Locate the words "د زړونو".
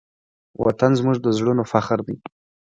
1.21-1.63